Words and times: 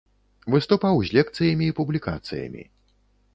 Выступаў 0.53 0.95
з 1.09 1.13
лекцыямі 1.17 1.65
і 1.67 1.75
публікацыямі. 1.81 2.67